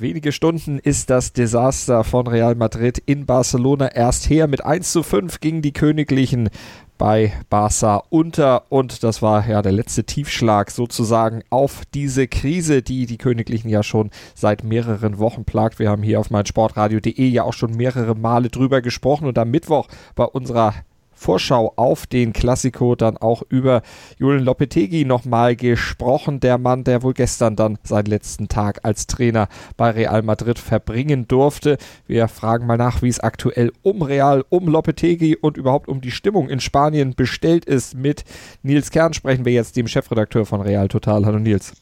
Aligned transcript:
Wenige 0.00 0.30
Stunden 0.30 0.78
ist 0.78 1.10
das 1.10 1.32
Desaster 1.32 2.04
von 2.04 2.28
Real 2.28 2.54
Madrid 2.54 3.02
in 3.04 3.26
Barcelona 3.26 3.88
erst 3.88 4.30
her. 4.30 4.46
Mit 4.46 4.64
1 4.64 4.92
zu 4.92 5.02
5 5.02 5.40
gingen 5.40 5.60
die 5.60 5.72
Königlichen 5.72 6.50
bei 6.98 7.32
Barca 7.50 8.04
unter 8.08 8.70
und 8.70 9.02
das 9.02 9.22
war 9.22 9.48
ja 9.48 9.60
der 9.60 9.72
letzte 9.72 10.04
Tiefschlag 10.04 10.70
sozusagen 10.70 11.42
auf 11.50 11.82
diese 11.94 12.28
Krise, 12.28 12.80
die 12.80 13.06
die 13.06 13.18
Königlichen 13.18 13.68
ja 13.70 13.82
schon 13.82 14.10
seit 14.36 14.62
mehreren 14.62 15.18
Wochen 15.18 15.44
plagt. 15.44 15.80
Wir 15.80 15.90
haben 15.90 16.04
hier 16.04 16.20
auf 16.20 16.30
meinsportradio.de 16.30 17.26
ja 17.26 17.42
auch 17.42 17.52
schon 17.52 17.72
mehrere 17.72 18.14
Male 18.14 18.50
drüber 18.50 18.82
gesprochen 18.82 19.26
und 19.26 19.36
am 19.36 19.50
Mittwoch 19.50 19.88
bei 20.14 20.26
unserer 20.26 20.74
Vorschau 21.18 21.72
auf 21.76 22.06
den 22.06 22.32
Klassiko 22.32 22.94
dann 22.94 23.16
auch 23.16 23.42
über 23.48 23.82
Julian 24.18 24.44
Lopetegui 24.44 25.04
nochmal 25.04 25.56
gesprochen. 25.56 26.38
Der 26.38 26.58
Mann, 26.58 26.84
der 26.84 27.02
wohl 27.02 27.12
gestern 27.12 27.56
dann 27.56 27.78
seinen 27.82 28.06
letzten 28.06 28.48
Tag 28.48 28.80
als 28.84 29.08
Trainer 29.08 29.48
bei 29.76 29.90
Real 29.90 30.22
Madrid 30.22 30.58
verbringen 30.60 31.26
durfte. 31.26 31.76
Wir 32.06 32.28
fragen 32.28 32.66
mal 32.66 32.78
nach, 32.78 33.02
wie 33.02 33.08
es 33.08 33.18
aktuell 33.18 33.72
um 33.82 34.02
Real, 34.02 34.44
um 34.48 34.68
Lopetegui 34.68 35.36
und 35.36 35.56
überhaupt 35.56 35.88
um 35.88 36.00
die 36.00 36.12
Stimmung 36.12 36.48
in 36.48 36.60
Spanien 36.60 37.14
bestellt 37.14 37.64
ist. 37.64 37.94
Mit 37.94 38.24
Nils 38.62 38.90
Kern 38.90 39.12
sprechen 39.12 39.44
wir 39.44 39.52
jetzt, 39.52 39.76
dem 39.76 39.88
Chefredakteur 39.88 40.46
von 40.46 40.60
Real 40.60 40.86
Total. 40.86 41.26
Hallo 41.26 41.40
Nils. 41.40 41.72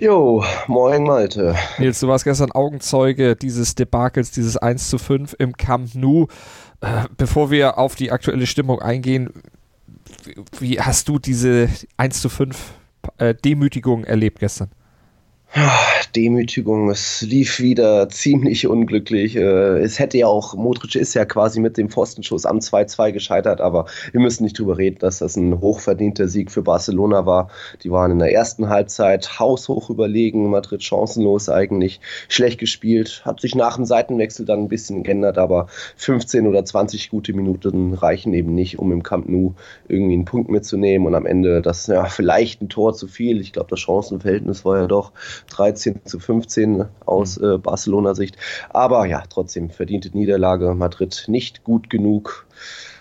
Jo, 0.00 0.44
moin 0.68 1.02
Malte. 1.02 1.56
Nils, 1.78 1.98
du 1.98 2.06
warst 2.06 2.22
gestern 2.22 2.52
Augenzeuge 2.52 3.34
dieses 3.34 3.74
Debakels, 3.74 4.30
dieses 4.30 4.56
1 4.56 4.90
zu 4.90 4.96
5 4.96 5.34
im 5.40 5.56
Camp 5.56 5.92
Nou. 5.96 6.28
Äh, 6.80 7.04
bevor 7.16 7.50
wir 7.50 7.78
auf 7.78 7.94
die 7.94 8.12
aktuelle 8.12 8.46
Stimmung 8.46 8.80
eingehen, 8.80 9.32
wie 10.60 10.80
hast 10.80 11.08
du 11.08 11.18
diese 11.18 11.68
1 11.96 12.20
zu 12.20 12.28
5 12.28 12.72
äh, 13.18 13.34
Demütigung 13.34 14.04
erlebt 14.04 14.38
gestern? 14.40 14.70
Demütigung, 16.18 16.90
es 16.90 17.22
lief 17.22 17.60
wieder 17.60 18.08
ziemlich 18.10 18.66
unglücklich. 18.66 19.36
Äh, 19.36 19.78
es 19.78 20.00
hätte 20.00 20.18
ja 20.18 20.26
auch, 20.26 20.54
Modric 20.54 20.96
ist 20.96 21.14
ja 21.14 21.24
quasi 21.24 21.60
mit 21.60 21.76
dem 21.76 21.90
Pfostenschuss 21.90 22.44
am 22.44 22.58
2-2 22.58 23.12
gescheitert, 23.12 23.60
aber 23.60 23.86
wir 24.10 24.20
müssen 24.20 24.42
nicht 24.42 24.58
drüber 24.58 24.78
reden, 24.78 24.98
dass 24.98 25.20
das 25.20 25.36
ein 25.36 25.60
hochverdienter 25.60 26.26
Sieg 26.26 26.50
für 26.50 26.62
Barcelona 26.62 27.24
war. 27.24 27.50
Die 27.84 27.92
waren 27.92 28.10
in 28.10 28.18
der 28.18 28.32
ersten 28.32 28.68
Halbzeit 28.68 29.38
haushoch 29.38 29.90
überlegen, 29.90 30.50
Madrid 30.50 30.82
chancenlos 30.82 31.48
eigentlich, 31.48 32.00
schlecht 32.28 32.58
gespielt, 32.58 33.22
hat 33.24 33.40
sich 33.40 33.54
nach 33.54 33.76
dem 33.76 33.84
Seitenwechsel 33.84 34.44
dann 34.44 34.64
ein 34.64 34.68
bisschen 34.68 35.04
geändert, 35.04 35.38
aber 35.38 35.68
15 35.98 36.48
oder 36.48 36.64
20 36.64 37.10
gute 37.10 37.32
Minuten 37.32 37.94
reichen 37.94 38.34
eben 38.34 38.56
nicht, 38.56 38.80
um 38.80 38.90
im 38.90 39.04
Camp 39.04 39.28
Nou 39.28 39.54
irgendwie 39.86 40.14
einen 40.14 40.24
Punkt 40.24 40.50
mitzunehmen 40.50 41.06
und 41.06 41.14
am 41.14 41.26
Ende 41.26 41.62
das, 41.62 41.86
ja, 41.86 42.06
vielleicht 42.06 42.60
ein 42.60 42.68
Tor 42.68 42.94
zu 42.94 43.06
viel. 43.06 43.40
Ich 43.40 43.52
glaube, 43.52 43.70
das 43.70 43.78
Chancenverhältnis 43.78 44.64
war 44.64 44.78
ja 44.78 44.86
doch 44.88 45.12
13 45.50 46.07
zu 46.08 46.18
15 46.18 46.86
aus 47.04 47.38
mhm. 47.38 47.44
äh, 47.44 47.58
Barcelona-Sicht. 47.58 48.36
Aber 48.70 49.06
ja, 49.06 49.22
trotzdem 49.28 49.70
verdiente 49.70 50.10
Niederlage. 50.16 50.74
Madrid 50.74 51.24
nicht 51.28 51.64
gut 51.64 51.90
genug. 51.90 52.46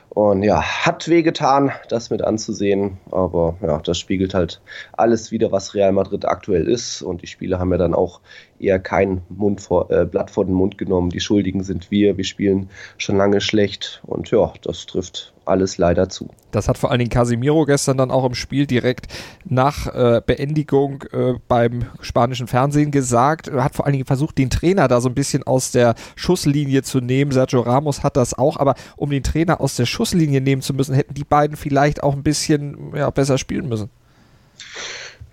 Und 0.10 0.42
ja, 0.42 0.64
hat 0.64 1.10
wehgetan, 1.10 1.72
das 1.90 2.10
mit 2.10 2.24
anzusehen. 2.24 2.98
Aber 3.12 3.56
ja, 3.62 3.78
das 3.80 4.00
spiegelt 4.00 4.34
halt 4.34 4.62
alles 4.94 5.32
wieder, 5.32 5.52
was 5.52 5.76
Real 5.76 5.92
Madrid 5.92 6.26
aktuell 6.26 6.68
ist. 6.68 7.04
Und 7.04 7.22
die 7.22 7.28
Spieler 7.28 7.60
haben 7.60 7.72
ja 7.72 7.78
dann 7.78 7.94
auch 7.94 8.22
eher 8.58 8.80
kein 8.80 9.22
Mund 9.30 9.62
vor, 9.62 9.92
äh, 9.92 10.06
Blatt 10.06 10.32
vor 10.32 10.46
den 10.46 10.56
Mund 10.56 10.80
genommen. 10.80 11.12
Die 11.12 11.20
Schuldigen 11.20 11.64
sind 11.64 11.92
wir. 11.92 12.18
Wir 12.18 12.24
spielen 12.24 12.70
schon 12.98 13.18
lange 13.18 13.42
schlecht. 13.42 14.02
Und 14.08 14.32
ja, 14.32 14.52
das 14.64 14.88
trifft 14.88 15.34
alles 15.48 15.78
leider 15.78 16.10
zu. 16.10 16.30
Das 16.52 16.68
hat 16.68 16.78
vor 16.78 16.92
allen 16.92 17.00
Dingen 17.00 17.10
Casimiro 17.10 17.66
gestern 17.66 17.98
dann 17.98 18.12
auch 18.12 18.26
im 18.26 18.34
Spiel 18.34 18.66
direkt 18.68 19.08
nach 19.46 19.88
äh, 19.88 20.22
Beendigung 20.26 21.04
äh, 21.12 21.34
beim 21.48 21.86
spanischen 22.02 22.48
Fernsehen 22.48 22.92
gesagt. 22.92 23.48
Er 23.48 23.64
hat 23.64 23.76
vor 23.76 23.86
allen 23.86 23.94
Dingen 23.94 24.06
versucht, 24.06 24.38
den 24.38 24.50
Trainer 24.50 24.88
da 24.88 25.02
so 25.02 25.10
ein 25.10 25.16
bisschen 25.16 25.44
aus 25.44 25.72
der 25.72 25.96
Schusslinie 26.16 26.84
zu 26.84 27.00
nehmen. 27.00 27.32
Sergio 27.32 27.62
Ramos 27.62 28.04
hat 28.04 28.18
das 28.18 28.34
auch, 28.34 28.58
aber 28.58 28.76
um 28.96 29.10
den 29.10 29.24
Trainer 29.24 29.62
aus 29.62 29.76
der 29.76 29.86
Schusslinie 29.86 30.42
nehmen 30.42 30.62
zu 30.62 30.74
müssen, 30.74 30.96
hätten 30.96 31.14
die 31.14 31.24
beiden 31.24 31.58
vielleicht 31.58 32.04
auch 32.04 32.14
ein 32.14 32.24
bisschen 32.24 32.96
ja, 32.96 33.10
besser 33.10 33.38
spielen 33.38 33.68
müssen. 33.68 33.90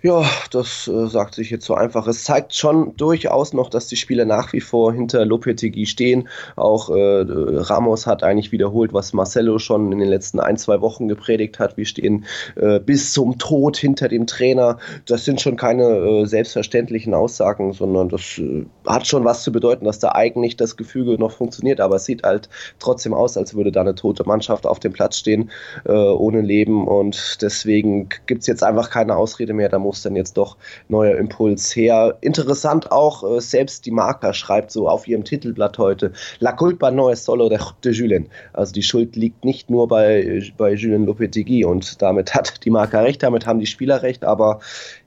Ja, 0.05 0.23
das 0.51 0.87
äh, 0.87 1.07
sagt 1.07 1.33
sich 1.33 1.49
jetzt 1.49 1.65
so 1.65 1.73
einfach. 1.73 2.05
Es 2.05 2.25
zeigt 2.25 2.53
schon 2.53 2.95
durchaus 2.95 3.53
noch, 3.53 3.71
dass 3.71 3.87
die 3.87 3.95
Spieler 3.95 4.25
nach 4.25 4.53
wie 4.53 4.61
vor 4.61 4.93
hinter 4.93 5.25
Lopetegui 5.25 5.87
stehen. 5.87 6.29
Auch 6.55 6.91
äh, 6.91 7.25
Ramos 7.27 8.05
hat 8.05 8.21
eigentlich 8.21 8.51
wiederholt, 8.51 8.93
was 8.93 9.13
Marcelo 9.13 9.57
schon 9.57 9.91
in 9.91 9.97
den 9.97 10.07
letzten 10.07 10.39
ein, 10.39 10.57
zwei 10.57 10.79
Wochen 10.81 11.07
gepredigt 11.07 11.57
hat. 11.57 11.75
Wir 11.75 11.87
stehen 11.87 12.25
äh, 12.55 12.79
bis 12.79 13.13
zum 13.13 13.39
Tod 13.39 13.77
hinter 13.77 14.07
dem 14.07 14.27
Trainer. 14.27 14.77
Das 15.07 15.25
sind 15.25 15.41
schon 15.41 15.55
keine 15.55 15.85
äh, 15.85 16.25
selbstverständlichen 16.27 17.15
Aussagen, 17.15 17.73
sondern 17.73 18.09
das 18.09 18.37
äh, 18.37 18.67
hat 18.85 19.07
schon 19.07 19.25
was 19.25 19.41
zu 19.41 19.51
bedeuten, 19.51 19.85
dass 19.85 19.97
da 19.97 20.11
eigentlich 20.11 20.55
das 20.55 20.77
Gefüge 20.77 21.17
noch 21.17 21.31
funktioniert. 21.31 21.81
Aber 21.81 21.95
es 21.95 22.05
sieht 22.05 22.21
halt 22.21 22.47
trotzdem 22.77 23.15
aus, 23.15 23.37
als 23.37 23.55
würde 23.55 23.71
da 23.71 23.81
eine 23.81 23.95
tote 23.95 24.23
Mannschaft 24.25 24.67
auf 24.67 24.79
dem 24.79 24.93
Platz 24.93 25.17
stehen, 25.17 25.49
äh, 25.85 25.93
ohne 25.93 26.41
Leben. 26.41 26.87
Und 26.87 27.41
deswegen 27.41 28.09
gibt 28.27 28.41
es 28.41 28.47
jetzt 28.47 28.61
einfach 28.61 28.91
keine 28.91 29.15
Ausrede 29.15 29.53
mehr. 29.53 29.69
Da 29.69 29.79
muss 29.79 29.94
muss 29.95 30.01
dann 30.01 30.15
jetzt 30.17 30.35
doch 30.35 30.57
neuer 30.89 31.17
Impuls 31.17 31.73
her. 31.73 32.17
Interessant 32.19 32.91
auch, 32.91 33.23
äh, 33.23 33.39
selbst 33.39 33.85
die 33.85 33.91
Marker 33.91 34.33
schreibt 34.33 34.71
so 34.71 34.89
auf 34.89 35.07
ihrem 35.07 35.23
Titelblatt 35.23 35.77
heute, 35.77 36.11
La 36.39 36.51
culpa 36.51 36.91
no 36.91 37.09
es 37.09 37.23
solo 37.23 37.47
de, 37.47 37.59
de 37.83 37.93
Julien. 37.93 38.27
Also 38.51 38.73
die 38.73 38.83
Schuld 38.83 39.15
liegt 39.15 39.45
nicht 39.45 39.69
nur 39.69 39.87
bei, 39.87 40.41
bei 40.57 40.73
Julien 40.73 41.05
Lopetegui 41.05 41.63
und 41.63 42.01
damit 42.01 42.35
hat 42.35 42.65
die 42.65 42.71
Marker 42.71 43.03
recht, 43.03 43.23
damit 43.23 43.47
haben 43.47 43.59
die 43.59 43.65
Spieler 43.65 44.01
recht, 44.01 44.25
aber 44.25 44.59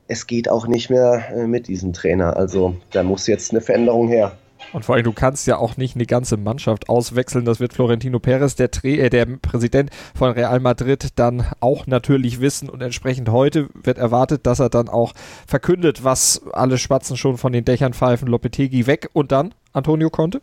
es 0.07 0.27
geht 0.27 0.49
auch 0.49 0.67
nicht 0.67 0.89
mehr 0.89 1.23
äh, 1.35 1.47
mit 1.47 1.69
diesem 1.69 1.93
Trainer. 1.93 2.37
Also 2.39 2.75
da 2.93 3.03
muss 3.03 3.27
jetzt 3.27 3.51
eine 3.51 3.61
Veränderung 3.61 4.09
her. 4.09 4.33
Und 4.73 4.85
vor 4.85 4.95
allem, 4.95 5.05
du 5.05 5.13
kannst 5.13 5.47
ja 5.47 5.57
auch 5.57 5.77
nicht 5.77 5.95
eine 5.95 6.07
ganze 6.07 6.37
Mannschaft 6.37 6.89
auswechseln. 6.89 7.45
Das 7.45 7.61
wird 7.61 7.73
Florentino 7.73 8.19
Perez, 8.19 8.55
der, 8.55 8.71
äh, 8.83 9.09
der 9.09 9.27
Präsident 9.27 9.91
von 10.15 10.33
Real 10.33 10.61
Madrid, 10.61 11.09
dann 11.17 11.47
auch 11.61 11.87
natürlich 11.87 12.41
wissen. 12.41 12.69
Und 12.69 12.83
entsprechend 12.83 13.31
heute 13.31 13.69
wird 13.75 13.99
erwartet, 13.99 14.47
dass 14.47 14.61
er 14.61 14.69
dann 14.69 14.89
auch 14.89 15.15
verkündet, 15.47 16.05
was 16.05 16.43
alle 16.53 16.79
Spatzen 16.79 17.17
schon 17.17 17.39
von 17.39 17.53
den 17.53 17.65
Dächern 17.65 17.95
pfeifen. 17.95 18.29
Lopetegi 18.29 18.87
weg 18.87 19.09
und 19.13 19.33
dann 19.33 19.55
Antonio 19.73 20.11
Conte? 20.11 20.41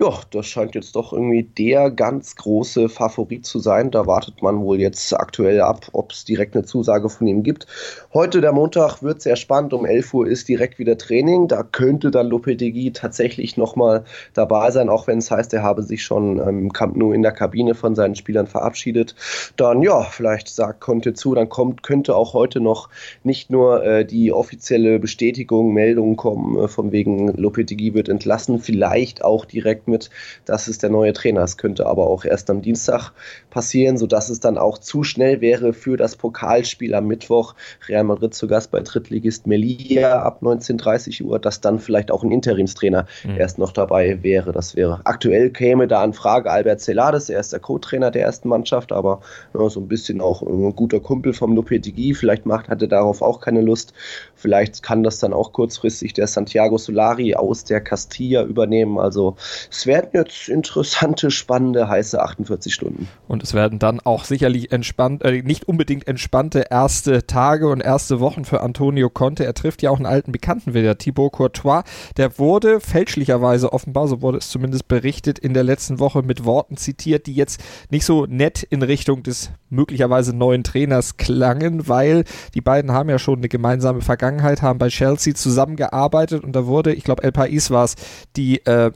Ja, 0.00 0.12
das 0.30 0.46
scheint 0.46 0.74
jetzt 0.74 0.96
doch 0.96 1.12
irgendwie 1.12 1.44
der 1.44 1.90
ganz 1.90 2.34
große 2.36 2.88
Favorit 2.88 3.46
zu 3.46 3.60
sein. 3.60 3.90
Da 3.90 4.06
wartet 4.06 4.42
man 4.42 4.60
wohl 4.60 4.80
jetzt 4.80 5.12
aktuell 5.14 5.60
ab, 5.60 5.88
ob 5.92 6.10
es 6.10 6.24
direkt 6.24 6.56
eine 6.56 6.64
Zusage 6.64 7.08
von 7.08 7.26
ihm 7.26 7.42
gibt. 7.42 7.66
Heute, 8.12 8.40
der 8.40 8.52
Montag, 8.52 9.02
wird 9.02 9.22
sehr 9.22 9.36
spannend. 9.36 9.72
Um 9.72 9.86
11 9.86 10.12
Uhr 10.14 10.26
ist 10.26 10.48
direkt 10.48 10.78
wieder 10.78 10.98
Training. 10.98 11.46
Da 11.46 11.62
könnte 11.62 12.10
dann 12.10 12.26
Lopetegui 12.26 12.92
tatsächlich 12.92 13.56
nochmal 13.56 14.04
dabei 14.32 14.70
sein, 14.72 14.88
auch 14.88 15.06
wenn 15.06 15.18
es 15.18 15.30
heißt, 15.30 15.54
er 15.54 15.62
habe 15.62 15.82
sich 15.82 16.02
schon 16.02 16.38
im 16.38 16.48
ähm, 16.48 16.72
Camp 16.72 16.96
Nou 16.96 17.12
in 17.12 17.22
der 17.22 17.32
Kabine 17.32 17.74
von 17.74 17.94
seinen 17.94 18.16
Spielern 18.16 18.46
verabschiedet. 18.48 19.14
Dann, 19.56 19.82
ja, 19.82 20.02
vielleicht 20.02 20.48
sagt 20.48 20.80
Conte 20.80 21.14
zu, 21.14 21.34
dann 21.34 21.48
kommt, 21.48 21.82
könnte 21.82 22.16
auch 22.16 22.34
heute 22.34 22.60
noch 22.60 22.88
nicht 23.22 23.50
nur 23.50 23.84
äh, 23.84 24.04
die 24.04 24.32
offizielle 24.32 24.98
Bestätigung, 24.98 25.72
Meldung 25.72 26.16
kommen, 26.16 26.58
äh, 26.58 26.68
von 26.68 26.90
wegen 26.90 27.28
Lopetegui 27.28 27.94
wird 27.94 28.08
entlassen, 28.08 28.58
vielleicht 28.58 29.24
auch 29.24 29.44
direkt 29.44 29.83
mit, 29.88 30.10
das 30.44 30.68
ist 30.68 30.82
der 30.82 30.90
neue 30.90 31.12
Trainer. 31.12 31.42
Es 31.42 31.56
könnte 31.56 31.86
aber 31.86 32.06
auch 32.06 32.24
erst 32.24 32.50
am 32.50 32.62
Dienstag 32.62 33.12
passieren, 33.50 33.96
sodass 33.98 34.28
es 34.28 34.40
dann 34.40 34.58
auch 34.58 34.78
zu 34.78 35.04
schnell 35.04 35.40
wäre 35.40 35.72
für 35.72 35.96
das 35.96 36.16
Pokalspiel 36.16 36.94
am 36.94 37.06
Mittwoch. 37.06 37.54
Real 37.88 38.04
Madrid 38.04 38.34
zu 38.34 38.46
Gast 38.46 38.70
bei 38.70 38.80
Drittligist 38.80 39.46
Melilla 39.46 40.22
ab 40.22 40.40
19.30 40.42 41.22
Uhr, 41.22 41.38
dass 41.38 41.60
dann 41.60 41.78
vielleicht 41.78 42.10
auch 42.10 42.22
ein 42.22 42.30
Interimstrainer 42.30 43.06
mhm. 43.24 43.36
erst 43.36 43.58
noch 43.58 43.72
dabei 43.72 44.22
wäre. 44.22 44.52
Das 44.52 44.76
wäre 44.76 45.00
aktuell 45.04 45.50
käme 45.50 45.86
da 45.88 46.02
an 46.02 46.12
Frage 46.12 46.50
Albert 46.50 46.80
Celades, 46.80 47.30
er 47.30 47.40
ist 47.40 47.52
der 47.52 47.60
Co-Trainer 47.60 48.10
der 48.10 48.22
ersten 48.22 48.48
Mannschaft, 48.48 48.92
aber 48.92 49.20
ja, 49.54 49.68
so 49.68 49.80
ein 49.80 49.88
bisschen 49.88 50.20
auch 50.20 50.42
ein 50.42 50.74
guter 50.74 51.00
Kumpel 51.00 51.32
vom 51.32 51.54
Lopetegui. 51.54 52.14
Vielleicht 52.14 52.46
macht, 52.46 52.68
hatte 52.68 52.88
darauf 52.88 53.22
auch 53.22 53.40
keine 53.40 53.60
Lust. 53.60 53.92
Vielleicht 54.34 54.82
kann 54.82 55.02
das 55.02 55.18
dann 55.18 55.32
auch 55.32 55.52
kurzfristig 55.52 56.12
der 56.12 56.26
Santiago 56.26 56.78
Solari 56.78 57.34
aus 57.34 57.64
der 57.64 57.80
Castilla 57.80 58.44
übernehmen. 58.44 58.98
Also 58.98 59.36
es 59.74 59.86
werden 59.86 60.10
jetzt 60.12 60.48
interessante, 60.48 61.32
spannende, 61.32 61.88
heiße 61.88 62.22
48 62.22 62.72
Stunden. 62.72 63.08
Und 63.26 63.42
es 63.42 63.54
werden 63.54 63.80
dann 63.80 64.00
auch 64.00 64.24
sicherlich 64.24 64.70
entspannt, 64.70 65.24
äh, 65.24 65.42
nicht 65.42 65.66
unbedingt 65.66 66.06
entspannte 66.06 66.66
erste 66.70 67.26
Tage 67.26 67.68
und 67.68 67.80
erste 67.80 68.20
Wochen 68.20 68.44
für 68.44 68.60
Antonio 68.60 69.10
Conte. 69.10 69.44
Er 69.44 69.54
trifft 69.54 69.82
ja 69.82 69.90
auch 69.90 69.96
einen 69.96 70.06
alten 70.06 70.30
Bekannten 70.30 70.74
wieder, 70.74 70.96
Thibaut 70.96 71.32
Courtois. 71.32 71.82
Der 72.16 72.38
wurde 72.38 72.78
fälschlicherweise 72.78 73.72
offenbar, 73.72 74.06
so 74.06 74.22
wurde 74.22 74.38
es 74.38 74.48
zumindest 74.48 74.86
berichtet, 74.86 75.40
in 75.40 75.54
der 75.54 75.64
letzten 75.64 75.98
Woche 75.98 76.22
mit 76.22 76.44
Worten 76.44 76.76
zitiert, 76.76 77.26
die 77.26 77.34
jetzt 77.34 77.60
nicht 77.90 78.04
so 78.04 78.26
nett 78.26 78.62
in 78.62 78.82
Richtung 78.82 79.24
des 79.24 79.50
möglicherweise 79.70 80.36
neuen 80.36 80.62
Trainers 80.62 81.16
klangen, 81.16 81.88
weil 81.88 82.24
die 82.54 82.60
beiden 82.60 82.92
haben 82.92 83.10
ja 83.10 83.18
schon 83.18 83.38
eine 83.38 83.48
gemeinsame 83.48 84.02
Vergangenheit, 84.02 84.62
haben 84.62 84.78
bei 84.78 84.88
Chelsea 84.88 85.34
zusammengearbeitet 85.34 86.44
und 86.44 86.52
da 86.52 86.66
wurde, 86.66 86.94
ich 86.94 87.02
glaube, 87.02 87.24
El 87.24 87.32
Pais 87.32 87.70
war 87.70 87.84
es, 87.84 87.96
die 88.36 88.64
äh, 88.66 88.92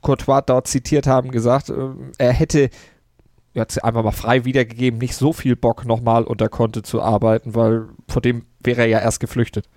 Courtois 0.00 0.42
dort 0.42 0.66
zitiert 0.66 1.06
haben, 1.06 1.30
gesagt, 1.30 1.70
äh, 1.70 1.90
er 2.18 2.32
hätte 2.32 2.70
jetzt 3.54 3.82
einfach 3.84 4.02
mal 4.02 4.12
frei 4.12 4.44
wiedergegeben, 4.44 4.98
nicht 4.98 5.14
so 5.14 5.32
viel 5.32 5.56
Bock 5.56 5.84
nochmal 5.84 6.24
unter 6.24 6.48
Konte 6.48 6.82
zu 6.82 7.02
arbeiten, 7.02 7.54
weil 7.54 7.88
vor 8.08 8.22
dem 8.22 8.46
wäre 8.60 8.82
er 8.82 8.88
ja 8.88 9.00
erst 9.00 9.20
geflüchtet. 9.20 9.68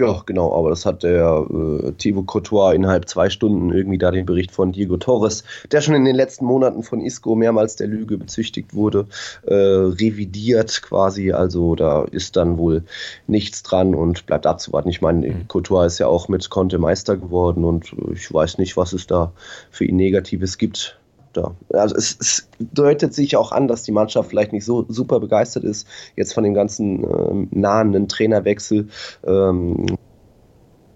Ja, 0.00 0.22
genau, 0.24 0.54
aber 0.54 0.70
das 0.70 0.86
hat 0.86 1.02
der 1.02 1.46
äh, 1.50 1.92
Thibaut 1.92 2.26
Courtois 2.26 2.72
innerhalb 2.72 3.06
zwei 3.06 3.28
Stunden 3.28 3.70
irgendwie 3.70 3.98
da 3.98 4.10
den 4.10 4.24
Bericht 4.24 4.50
von 4.50 4.72
Diego 4.72 4.96
Torres, 4.96 5.44
der 5.70 5.82
schon 5.82 5.94
in 5.94 6.06
den 6.06 6.16
letzten 6.16 6.46
Monaten 6.46 6.82
von 6.82 7.02
Isco 7.02 7.34
mehrmals 7.34 7.76
der 7.76 7.86
Lüge 7.86 8.16
bezüchtigt 8.16 8.72
wurde, 8.72 9.08
äh, 9.42 9.52
revidiert 9.52 10.80
quasi. 10.80 11.32
Also 11.32 11.74
da 11.74 12.04
ist 12.04 12.36
dann 12.36 12.56
wohl 12.56 12.84
nichts 13.26 13.62
dran 13.62 13.94
und 13.94 14.24
bleibt 14.24 14.46
abzuwarten. 14.46 14.88
Ich 14.88 15.02
meine, 15.02 15.28
mhm. 15.28 15.48
Courtois 15.48 15.84
ist 15.84 15.98
ja 15.98 16.06
auch 16.06 16.28
mit 16.28 16.48
Conte 16.48 16.78
Meister 16.78 17.18
geworden 17.18 17.66
und 17.66 17.94
ich 18.10 18.32
weiß 18.32 18.56
nicht, 18.56 18.78
was 18.78 18.94
es 18.94 19.06
da 19.06 19.32
für 19.70 19.84
ihn 19.84 19.96
Negatives 19.96 20.56
gibt 20.56 20.98
da. 21.32 21.54
Also 21.72 21.96
es, 21.96 22.16
es, 22.20 22.48
deutet 22.58 23.14
sich 23.14 23.36
auch 23.36 23.52
an, 23.52 23.68
dass 23.68 23.82
die 23.82 23.92
Mannschaft 23.92 24.30
vielleicht 24.30 24.52
nicht 24.52 24.64
so 24.64 24.84
super 24.88 25.20
begeistert 25.20 25.64
ist 25.64 25.86
jetzt 26.16 26.34
von 26.34 26.44
dem 26.44 26.54
ganzen 26.54 27.04
ähm, 27.04 27.48
nahenden 27.50 28.08
Trainerwechsel. 28.08 28.88
Ähm, 29.24 29.86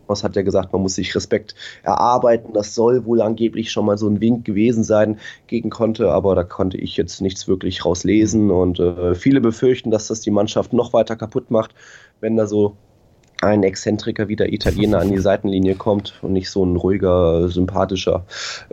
was 0.06 0.22
hat 0.24 0.36
er 0.36 0.42
gesagt, 0.42 0.72
man 0.72 0.82
muss 0.82 0.96
sich 0.96 1.14
Respekt 1.14 1.54
erarbeiten. 1.82 2.52
Das 2.52 2.74
soll 2.74 3.06
wohl 3.06 3.22
angeblich 3.22 3.70
schon 3.70 3.86
mal 3.86 3.96
so 3.96 4.08
ein 4.08 4.20
Wink 4.20 4.44
gewesen 4.44 4.84
sein 4.84 5.18
gegen 5.46 5.70
Conte, 5.70 6.10
aber 6.10 6.34
da 6.34 6.44
konnte 6.44 6.76
ich 6.76 6.96
jetzt 6.96 7.20
nichts 7.20 7.48
wirklich 7.48 7.84
rauslesen. 7.84 8.50
Und 8.50 8.80
äh, 8.80 9.14
viele 9.14 9.40
befürchten, 9.40 9.90
dass 9.90 10.08
das 10.08 10.20
die 10.20 10.30
Mannschaft 10.30 10.72
noch 10.72 10.92
weiter 10.92 11.16
kaputt 11.16 11.50
macht, 11.50 11.74
wenn 12.20 12.36
da 12.36 12.46
so 12.46 12.76
ein 13.40 13.62
Exzentriker 13.62 14.28
wie 14.28 14.36
der 14.36 14.52
Italiener 14.52 15.00
an 15.00 15.10
die 15.10 15.18
Seitenlinie 15.18 15.74
kommt 15.74 16.14
und 16.22 16.32
nicht 16.32 16.50
so 16.50 16.64
ein 16.64 16.76
ruhiger, 16.76 17.48
sympathischer 17.48 18.24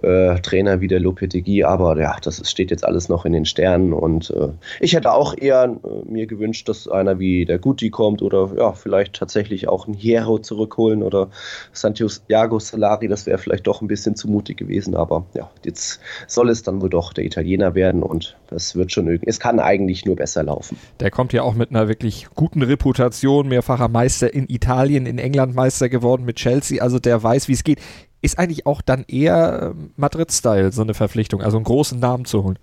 äh, 0.01 0.35
Trainer 0.39 0.81
wie 0.81 0.87
der 0.87 0.99
Lopetegui. 0.99 1.63
Aber 1.63 1.99
ja, 1.99 2.15
das 2.21 2.49
steht 2.49 2.71
jetzt 2.71 2.85
alles 2.85 3.09
noch 3.09 3.25
in 3.25 3.33
den 3.33 3.45
Sternen 3.45 3.93
und 3.93 4.29
äh, 4.31 4.49
ich 4.79 4.93
hätte 4.93 5.11
auch 5.11 5.37
eher 5.37 5.63
äh, 5.63 6.11
mir 6.11 6.27
gewünscht, 6.27 6.69
dass 6.69 6.87
einer 6.87 7.19
wie 7.19 7.45
der 7.45 7.59
Guti 7.59 7.89
kommt 7.89 8.21
oder 8.21 8.51
ja, 8.57 8.71
vielleicht 8.73 9.13
tatsächlich 9.13 9.67
auch 9.67 9.87
ein 9.87 9.93
Hierro 9.93 10.39
zurückholen 10.39 11.03
oder 11.03 11.29
Santiago 11.73 12.59
Salari. 12.59 13.07
Das 13.07 13.25
wäre 13.25 13.37
vielleicht 13.37 13.67
doch 13.67 13.81
ein 13.81 13.87
bisschen 13.87 14.15
zu 14.15 14.29
mutig 14.29 14.57
gewesen. 14.57 14.95
Aber 14.95 15.25
ja, 15.33 15.49
jetzt 15.63 15.99
soll 16.27 16.49
es 16.49 16.63
dann 16.63 16.81
wohl 16.81 16.89
doch 16.89 17.13
der 17.13 17.25
Italiener 17.25 17.75
werden 17.75 18.03
und 18.03 18.37
das 18.49 18.75
wird 18.75 18.91
schon 18.91 19.07
irgendwie. 19.07 19.27
Es 19.27 19.39
kann 19.39 19.59
eigentlich 19.59 20.05
nur 20.05 20.15
besser 20.15 20.43
laufen. 20.43 20.77
Der 20.99 21.11
kommt 21.11 21.33
ja 21.33 21.43
auch 21.43 21.53
mit 21.53 21.71
einer 21.71 21.87
wirklich 21.87 22.27
guten 22.35 22.61
Reputation, 22.61 23.47
mehrfacher 23.47 23.87
Meister 23.87 24.33
in 24.33 24.47
Italien, 24.51 25.05
in 25.05 25.17
England 25.17 25.55
Meister 25.55 25.89
geworden 25.89 26.25
mit 26.25 26.37
Chelsea, 26.37 26.81
also 26.81 26.99
der 26.99 27.21
weiß, 27.21 27.47
wie 27.47 27.53
es 27.53 27.63
geht. 27.63 27.79
Ist 28.21 28.37
eigentlich 28.37 28.65
auch 28.67 28.81
dann 28.81 29.03
eher 29.07 29.73
ähm, 29.73 29.91
Madrid-Style 29.97 30.71
so 30.71 30.83
eine 30.83 30.93
Verpflichtung, 30.93 31.41
also 31.41 31.57
einen 31.57 31.63
großen 31.63 31.99
Namen 31.99 32.25
zu 32.25 32.43
holen? 32.43 32.59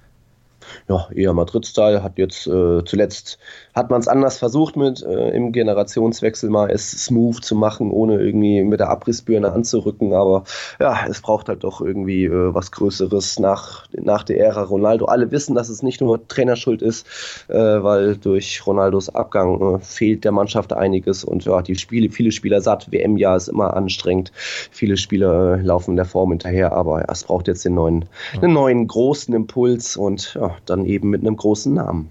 Ja, 0.88 1.08
eher 1.14 1.32
Madrid-Style, 1.32 2.02
hat 2.02 2.18
jetzt 2.18 2.46
äh, 2.46 2.84
zuletzt, 2.84 3.38
hat 3.74 3.90
man 3.90 4.00
es 4.00 4.08
anders 4.08 4.38
versucht 4.38 4.76
mit 4.76 5.02
äh, 5.02 5.30
im 5.30 5.52
Generationswechsel 5.52 6.50
mal 6.50 6.70
es 6.70 6.90
smooth 6.90 7.42
zu 7.42 7.54
machen, 7.54 7.90
ohne 7.90 8.20
irgendwie 8.20 8.62
mit 8.62 8.80
der 8.80 8.90
Abrissbirne 8.90 9.52
anzurücken, 9.52 10.12
aber 10.12 10.44
ja, 10.80 11.06
es 11.08 11.20
braucht 11.20 11.48
halt 11.48 11.64
doch 11.64 11.80
irgendwie 11.80 12.24
äh, 12.24 12.54
was 12.54 12.70
Größeres 12.70 13.38
nach, 13.38 13.86
nach 13.92 14.22
der 14.22 14.40
Ära 14.40 14.62
Ronaldo. 14.62 15.06
Alle 15.06 15.30
wissen, 15.30 15.54
dass 15.54 15.68
es 15.68 15.82
nicht 15.82 16.00
nur 16.00 16.26
Trainerschuld 16.28 16.82
ist, 16.82 17.06
äh, 17.48 17.54
weil 17.54 18.16
durch 18.16 18.66
Ronaldos 18.66 19.14
Abgang 19.14 19.76
äh, 19.76 19.78
fehlt 19.80 20.24
der 20.24 20.32
Mannschaft 20.32 20.72
einiges. 20.72 21.24
Und 21.24 21.44
ja, 21.44 21.62
die 21.62 21.76
Spiele, 21.76 22.10
viele 22.10 22.32
Spieler 22.32 22.60
satt, 22.60 22.90
WM-Jahr 22.90 23.36
ist 23.36 23.48
immer 23.48 23.74
anstrengend, 23.74 24.32
viele 24.70 24.96
Spieler 24.96 25.58
äh, 25.58 25.62
laufen 25.62 25.96
der 25.96 26.04
Form 26.04 26.30
hinterher, 26.30 26.72
aber 26.72 27.00
ja, 27.00 27.06
es 27.10 27.24
braucht 27.24 27.48
jetzt 27.48 27.64
den 27.64 27.74
neuen, 27.74 28.04
einen 28.40 28.52
neuen 28.52 28.86
großen 28.86 29.34
Impuls. 29.34 29.96
Und 29.96 30.34
ja, 30.34 30.54
dann 30.66 30.84
eben 30.84 31.10
mit 31.10 31.22
einem 31.22 31.36
großen 31.36 31.72
Namen. 31.74 32.10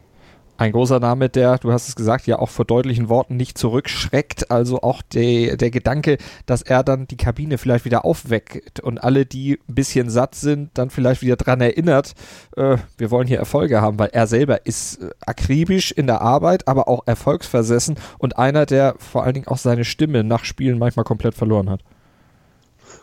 Ein 0.59 0.71
großer 0.71 0.99
Name, 0.99 1.29
der, 1.29 1.59
du 1.59 1.71
hast 1.71 1.87
es 1.87 1.95
gesagt, 1.95 2.25
ja 2.25 2.39
auch 2.39 2.49
vor 2.49 2.65
deutlichen 2.65 3.09
Worten 3.09 3.37
nicht 3.37 3.59
zurückschreckt. 3.59 4.49
Also 4.49 4.81
auch 4.81 5.03
de, 5.03 5.55
der 5.55 5.69
Gedanke, 5.69 6.17
dass 6.47 6.63
er 6.63 6.83
dann 6.83 7.05
die 7.05 7.15
Kabine 7.15 7.59
vielleicht 7.59 7.85
wieder 7.85 8.05
aufweckt 8.05 8.79
und 8.79 9.03
alle, 9.03 9.27
die 9.27 9.59
ein 9.69 9.75
bisschen 9.75 10.09
satt 10.09 10.33
sind, 10.33 10.71
dann 10.73 10.89
vielleicht 10.89 11.21
wieder 11.21 11.35
dran 11.35 11.61
erinnert, 11.61 12.15
äh, 12.55 12.77
wir 12.97 13.11
wollen 13.11 13.27
hier 13.27 13.37
Erfolge 13.37 13.81
haben, 13.81 13.99
weil 13.99 14.09
er 14.13 14.25
selber 14.25 14.65
ist 14.65 14.99
äh, 15.03 15.11
akribisch 15.27 15.91
in 15.91 16.07
der 16.07 16.21
Arbeit, 16.21 16.67
aber 16.67 16.87
auch 16.87 17.03
erfolgsversessen 17.05 17.95
und 18.17 18.39
einer, 18.39 18.65
der 18.65 18.95
vor 18.97 19.23
allen 19.23 19.35
Dingen 19.35 19.47
auch 19.47 19.59
seine 19.59 19.85
Stimme 19.85 20.23
nach 20.23 20.43
Spielen 20.43 20.79
manchmal 20.79 21.05
komplett 21.05 21.35
verloren 21.35 21.69
hat. 21.69 21.81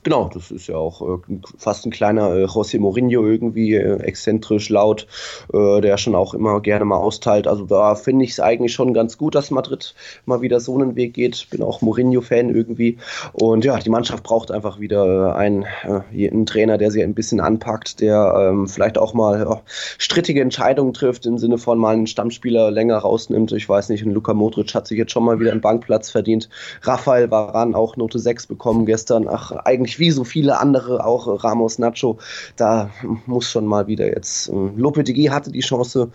Genau, 0.05 0.31
das 0.33 0.51
ist 0.51 0.67
ja 0.67 0.77
auch 0.77 1.01
äh, 1.01 1.19
fast 1.56 1.87
ein 1.87 1.91
kleiner 1.91 2.35
äh, 2.35 2.45
José 2.45 2.79
Mourinho 2.79 3.25
irgendwie, 3.25 3.75
äh, 3.75 4.01
exzentrisch, 4.01 4.69
laut, 4.69 5.06
äh, 5.51 5.81
der 5.81 5.97
schon 5.97 6.15
auch 6.15 6.35
immer 6.35 6.61
gerne 6.61 6.85
mal 6.85 6.99
austeilt. 6.99 7.49
Also 7.49 7.65
da 7.65 7.95
finde 7.95 8.27
ich 8.27 8.33
es 8.33 8.41
eigentlich 8.41 8.75
schon 8.75 8.93
ganz 8.93 9.17
gut, 9.17 9.35
dass 9.35 9.51
Madrid 9.51 9.95
mal 10.27 10.43
wieder 10.43 10.61
so 10.61 10.75
einen 10.75 10.95
Weg 10.95 11.15
geht. 11.15 11.49
Bin 11.49 11.62
auch 11.62 11.81
Mourinho-Fan 11.81 12.55
irgendwie. 12.55 12.99
Und 13.33 13.65
ja, 13.65 13.79
die 13.79 13.89
Mannschaft 13.89 14.25
braucht 14.25 14.51
einfach 14.51 14.79
wieder 14.79 15.33
äh, 15.33 15.39
einen, 15.39 15.65
äh, 16.12 16.29
einen 16.29 16.45
Trainer, 16.45 16.77
der 16.77 16.91
sie 16.91 17.03
ein 17.03 17.15
bisschen 17.15 17.41
anpackt, 17.41 18.01
der 18.01 18.51
ähm, 18.51 18.69
vielleicht 18.69 18.99
auch 18.99 19.15
mal 19.15 19.62
strittige 19.97 20.43
Entscheidungen 20.43 20.93
trifft, 20.93 21.25
im 21.25 21.39
Sinne 21.39 21.56
von 21.56 21.79
mal 21.79 21.95
einen 21.95 22.06
Stammspieler 22.06 22.71
länger 22.71 22.99
rausnimmt. 22.99 23.53
Ich 23.53 23.67
weiß 23.67 23.89
nicht, 23.89 24.05
ein 24.05 24.12
Luka 24.12 24.35
Modric 24.35 24.75
hat 24.75 24.87
sich 24.87 24.99
jetzt 24.99 25.12
schon 25.12 25.25
mal 25.25 25.41
wieder 25.41 25.53
einen 25.53 25.62
Bankplatz 25.62 26.11
verdient. 26.11 26.51
Raphael 26.83 27.31
Varan 27.31 27.75
auch 27.75 27.97
Note 27.97 28.19
6 28.19 28.49
bekommen 28.49 28.85
gestern. 28.85 29.27
Ach, 29.29 29.51
eigentlich 29.53 29.94
wie 29.99 30.11
so 30.11 30.25
viele 30.25 30.61
andere, 30.61 31.05
auch 31.05 31.43
Ramos, 31.43 31.79
Nacho, 31.79 32.19
da 32.56 32.91
muss 33.26 33.50
schon 33.50 33.67
mal 33.67 33.87
wieder 33.87 34.06
jetzt. 34.06 34.49
Äh, 34.49 34.52
Lopetegui 34.76 35.26
hatte 35.26 35.50
die 35.50 35.61
Chance, 35.61 36.11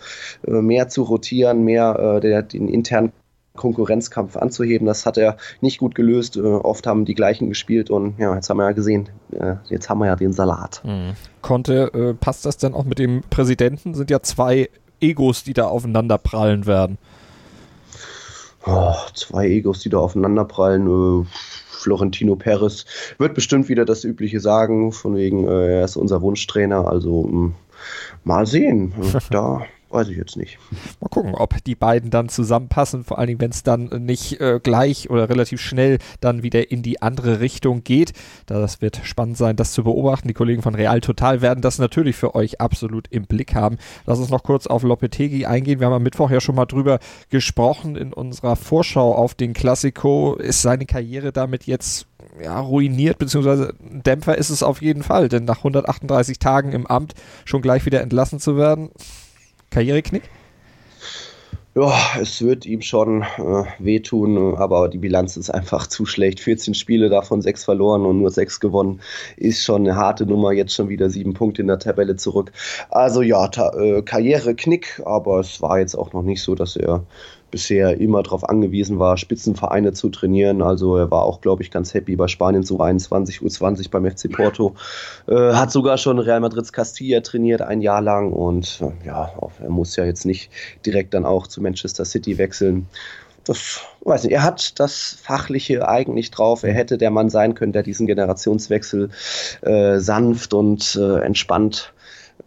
äh, 0.46 0.50
mehr 0.50 0.88
zu 0.88 1.02
rotieren, 1.02 1.64
mehr 1.64 2.20
äh, 2.22 2.42
den 2.44 2.68
internen 2.68 3.12
Konkurrenzkampf 3.56 4.36
anzuheben. 4.36 4.86
Das 4.86 5.04
hat 5.04 5.18
er 5.18 5.36
nicht 5.60 5.78
gut 5.78 5.94
gelöst. 5.94 6.38
Oft 6.38 6.86
haben 6.86 7.04
die 7.04 7.14
gleichen 7.14 7.48
gespielt 7.48 7.90
und 7.90 8.18
ja, 8.18 8.34
jetzt 8.34 8.48
haben 8.48 8.56
wir 8.56 8.64
ja 8.64 8.72
gesehen, 8.72 9.08
jetzt 9.68 9.90
haben 9.90 9.98
wir 9.98 10.06
ja 10.06 10.16
den 10.16 10.32
Salat. 10.32 10.80
Mhm. 10.84 11.12
Konnte, 11.42 11.90
äh, 11.92 12.14
passt 12.14 12.46
das 12.46 12.56
denn 12.56 12.72
auch 12.74 12.84
mit 12.84 12.98
dem 12.98 13.22
Präsidenten? 13.28 13.92
Sind 13.94 14.08
ja 14.08 14.22
zwei 14.22 14.70
Egos, 15.00 15.42
die 15.44 15.52
da 15.52 15.66
aufeinander 15.66 16.16
prallen 16.16 16.64
werden. 16.64 16.96
Oh, 18.66 18.94
zwei 19.14 19.48
Egos, 19.48 19.80
die 19.80 19.88
da 19.88 19.98
aufeinander 19.98 20.44
prallen. 20.44 20.86
Äh, 20.86 21.26
Florentino 21.68 22.36
Perez 22.36 22.84
wird 23.18 23.34
bestimmt 23.34 23.68
wieder 23.68 23.84
das 23.84 24.04
Übliche 24.04 24.40
sagen, 24.40 24.92
von 24.92 25.16
wegen, 25.16 25.48
äh, 25.48 25.78
er 25.78 25.84
ist 25.84 25.96
unser 25.96 26.20
Wunschtrainer. 26.20 26.86
Also 26.86 27.22
mh, 27.22 27.30
hm, 27.30 27.54
mal 28.24 28.46
sehen. 28.46 28.92
da 29.30 29.62
Weiß 29.90 30.08
ich 30.08 30.16
jetzt 30.16 30.36
nicht. 30.36 30.58
Mal 31.00 31.08
gucken, 31.08 31.34
ob 31.34 31.64
die 31.64 31.74
beiden 31.74 32.10
dann 32.10 32.28
zusammenpassen, 32.28 33.02
vor 33.02 33.18
allen 33.18 33.26
Dingen, 33.26 33.40
wenn 33.40 33.50
es 33.50 33.64
dann 33.64 33.86
nicht 34.04 34.40
äh, 34.40 34.60
gleich 34.62 35.10
oder 35.10 35.28
relativ 35.28 35.60
schnell 35.60 35.98
dann 36.20 36.44
wieder 36.44 36.70
in 36.70 36.82
die 36.82 37.02
andere 37.02 37.40
Richtung 37.40 37.82
geht. 37.82 38.12
Das 38.46 38.80
wird 38.80 39.00
spannend 39.02 39.36
sein, 39.36 39.56
das 39.56 39.72
zu 39.72 39.82
beobachten. 39.82 40.28
Die 40.28 40.34
Kollegen 40.34 40.62
von 40.62 40.76
Real 40.76 41.00
Total 41.00 41.42
werden 41.42 41.60
das 41.60 41.78
natürlich 41.78 42.14
für 42.14 42.36
euch 42.36 42.60
absolut 42.60 43.08
im 43.08 43.24
Blick 43.24 43.56
haben. 43.56 43.78
Lass 44.06 44.20
uns 44.20 44.30
noch 44.30 44.44
kurz 44.44 44.68
auf 44.68 44.84
Lopetegi 44.84 45.46
eingehen. 45.46 45.80
Wir 45.80 45.88
haben 45.88 45.94
am 45.94 46.04
Mittwoch 46.04 46.30
ja 46.30 46.40
schon 46.40 46.54
mal 46.54 46.66
drüber 46.66 47.00
gesprochen 47.28 47.96
in 47.96 48.12
unserer 48.12 48.54
Vorschau 48.54 49.12
auf 49.12 49.34
den 49.34 49.54
Classico. 49.54 50.36
Ist 50.36 50.62
seine 50.62 50.86
Karriere 50.86 51.32
damit 51.32 51.64
jetzt 51.66 52.06
ja, 52.40 52.60
ruiniert, 52.60 53.18
beziehungsweise 53.18 53.74
ein 53.80 54.04
Dämpfer 54.04 54.38
ist 54.38 54.50
es 54.50 54.62
auf 54.62 54.82
jeden 54.82 55.02
Fall, 55.02 55.28
denn 55.28 55.44
nach 55.44 55.58
138 55.58 56.38
Tagen 56.38 56.72
im 56.72 56.86
Amt 56.86 57.14
schon 57.44 57.60
gleich 57.60 57.86
wieder 57.86 58.00
entlassen 58.02 58.38
zu 58.38 58.56
werden, 58.56 58.90
Karriereknick? 59.70 60.24
Ja, 61.76 61.96
es 62.20 62.42
wird 62.42 62.66
ihm 62.66 62.82
schon 62.82 63.22
äh, 63.22 63.64
wehtun, 63.78 64.56
aber 64.56 64.88
die 64.88 64.98
Bilanz 64.98 65.36
ist 65.36 65.50
einfach 65.50 65.86
zu 65.86 66.04
schlecht. 66.04 66.40
14 66.40 66.74
Spiele, 66.74 67.08
davon 67.08 67.42
sechs 67.42 67.64
verloren 67.64 68.04
und 68.06 68.18
nur 68.18 68.30
sechs 68.30 68.58
gewonnen. 68.58 69.00
Ist 69.36 69.62
schon 69.62 69.82
eine 69.82 69.94
harte 69.94 70.26
Nummer, 70.26 70.50
jetzt 70.50 70.74
schon 70.74 70.88
wieder 70.88 71.08
sieben 71.10 71.32
Punkte 71.32 71.62
in 71.62 71.68
der 71.68 71.78
Tabelle 71.78 72.16
zurück. 72.16 72.50
Also 72.90 73.22
ja, 73.22 73.48
äh, 73.78 74.02
Karriereknick, 74.02 75.00
aber 75.04 75.38
es 75.38 75.62
war 75.62 75.78
jetzt 75.78 75.94
auch 75.94 76.12
noch 76.12 76.22
nicht 76.22 76.42
so, 76.42 76.56
dass 76.56 76.74
er 76.74 77.04
bisher 77.50 78.00
immer 78.00 78.22
darauf 78.22 78.48
angewiesen 78.48 78.98
war, 78.98 79.16
Spitzenvereine 79.16 79.92
zu 79.92 80.08
trainieren. 80.08 80.62
Also 80.62 80.96
er 80.96 81.10
war 81.10 81.24
auch, 81.24 81.40
glaube 81.40 81.62
ich, 81.62 81.70
ganz 81.70 81.94
happy 81.94 82.16
bei 82.16 82.28
Spanien 82.28 82.62
zu 82.62 82.80
21 82.80 83.38
U20 83.38 83.90
beim 83.90 84.10
FC 84.10 84.30
Porto. 84.30 84.74
Äh, 85.26 85.54
hat 85.54 85.70
sogar 85.70 85.98
schon 85.98 86.18
Real 86.18 86.40
Madrids 86.40 86.72
Castilla 86.72 87.20
trainiert 87.20 87.62
ein 87.62 87.80
Jahr 87.80 88.00
lang 88.00 88.32
und 88.32 88.80
äh, 88.80 89.06
ja, 89.06 89.32
er 89.60 89.70
muss 89.70 89.96
ja 89.96 90.04
jetzt 90.04 90.24
nicht 90.24 90.50
direkt 90.86 91.14
dann 91.14 91.24
auch 91.24 91.46
zu 91.46 91.60
Manchester 91.60 92.04
City 92.04 92.38
wechseln 92.38 92.86
das 93.44 93.80
weiß 94.02 94.24
nicht, 94.24 94.32
er 94.32 94.42
hat 94.42 94.78
das 94.78 95.18
Fachliche 95.22 95.88
eigentlich 95.88 96.30
drauf. 96.30 96.62
Er 96.62 96.72
hätte 96.72 96.98
der 96.98 97.10
Mann 97.10 97.30
sein 97.30 97.54
können, 97.54 97.72
der 97.72 97.82
diesen 97.82 98.06
Generationswechsel 98.06 99.10
äh, 99.62 99.98
sanft 99.98 100.54
und 100.54 100.96
äh, 101.00 101.20
entspannt 101.20 101.92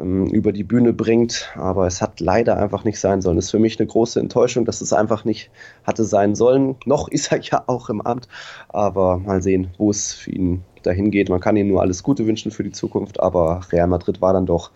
über 0.03 0.51
die 0.51 0.63
Bühne 0.63 0.93
bringt. 0.93 1.51
Aber 1.55 1.88
es 1.88 2.01
hat 2.01 2.19
leider 2.19 2.57
einfach 2.57 2.83
nicht 2.83 3.00
sein 3.00 3.22
sollen. 3.22 3.36
Das 3.36 3.45
ist 3.45 3.51
für 3.51 3.60
mich 3.60 3.79
eine 3.79 3.88
große 3.88 4.19
Enttäuschung, 4.19 4.65
dass 4.65 4.81
es 4.81 4.93
einfach 4.93 5.25
nicht 5.25 5.50
hatte 5.83 6.03
sein 6.03 6.36
sollen. 6.36 6.75
Noch 6.86 7.07
ist 7.07 7.31
er 7.31 7.39
ja 7.41 7.63
auch 7.67 7.89
im 7.89 8.01
Amt, 8.01 8.27
aber 8.69 9.17
mal 9.17 9.41
sehen, 9.41 9.69
wo 9.77 9.89
es 9.89 10.13
für 10.13 10.31
ihn 10.31 10.63
dahin 10.83 11.12
geht. 11.12 11.29
Man 11.29 11.39
kann 11.39 11.55
ihm 11.55 11.67
nur 11.67 11.81
alles 11.81 12.03
Gute 12.03 12.25
wünschen 12.27 12.51
für 12.51 12.63
die 12.63 12.72
Zukunft, 12.72 13.19
aber 13.19 13.62
Real 13.72 13.88
Madrid 13.88 14.22
war 14.22 14.33
dann 14.33 14.45
doch 14.45 14.72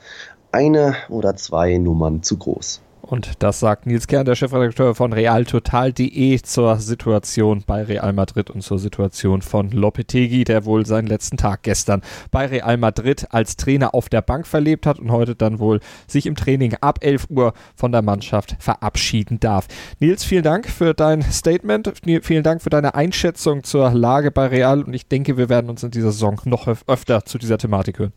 eine 0.51 0.95
oder 1.09 1.35
zwei 1.35 1.77
Nummern 1.77 2.23
zu 2.23 2.37
groß. 2.37 2.81
Und 3.07 3.41
das 3.41 3.61
sagt 3.61 3.85
Nils 3.85 4.07
Kern, 4.07 4.25
der 4.25 4.35
Chefredakteur 4.35 4.93
von 4.93 5.13
realtotal.de 5.13 6.41
zur 6.41 6.75
Situation 6.75 7.63
bei 7.65 7.83
Real 7.83 8.11
Madrid 8.11 8.49
und 8.49 8.61
zur 8.61 8.79
Situation 8.79 9.41
von 9.41 9.71
Lopetegi, 9.71 10.43
der 10.43 10.65
wohl 10.65 10.85
seinen 10.85 11.07
letzten 11.07 11.37
Tag 11.37 11.63
gestern 11.63 12.01
bei 12.31 12.47
Real 12.47 12.75
Madrid 12.75 13.25
als 13.29 13.55
Trainer 13.55 13.95
auf 13.95 14.09
der 14.09 14.21
Bank 14.21 14.45
verlebt 14.45 14.85
hat 14.85 14.99
und 14.99 15.09
heute 15.09 15.35
dann 15.35 15.59
wohl 15.59 15.79
sich 16.05 16.25
im 16.25 16.35
Training 16.35 16.75
ab 16.81 16.99
11 17.01 17.27
Uhr 17.29 17.53
von 17.75 17.93
der 17.93 18.01
Mannschaft 18.01 18.57
verabschieden 18.59 19.39
darf. 19.39 19.67
Nils, 19.99 20.25
vielen 20.25 20.43
Dank 20.43 20.67
für 20.67 20.93
dein 20.93 21.21
Statement. 21.21 21.93
Vielen 22.23 22.43
Dank 22.43 22.61
für 22.61 22.69
deine 22.69 22.93
Einschätzung 22.93 23.63
zur 23.63 23.91
Lage 23.91 24.31
bei 24.31 24.47
Real 24.47 24.83
und 24.83 24.93
ich 24.93 25.07
denke, 25.07 25.37
wir 25.37 25.47
werden 25.47 25.69
uns 25.69 25.81
in 25.81 25.91
dieser 25.91 26.11
Saison 26.11 26.41
noch 26.43 26.67
öfter 26.87 27.23
zu 27.23 27.37
dieser 27.37 27.57
Thematik 27.57 27.99
hören. 27.99 28.13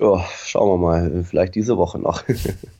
Ja, 0.00 0.24
schauen 0.44 0.68
wir 0.68 0.78
mal. 0.78 1.24
Vielleicht 1.24 1.54
diese 1.54 1.76
Woche 1.76 2.00
noch. 2.00 2.24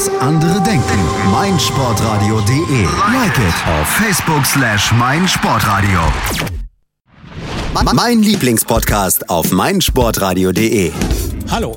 Was 0.00 0.18
andere 0.18 0.60
denken. 0.62 0.98
meinsportradio.de. 1.30 2.82
Like 3.12 3.38
it 3.38 3.54
auf 3.66 3.86
Facebook 3.86 4.46
slash 4.46 4.92
meinsportradio. 4.92 6.00
Mein 7.92 8.22
Lieblingspodcast 8.22 9.28
auf 9.28 9.52
meinsportradio.de. 9.52 10.92
Hallo. 11.50 11.76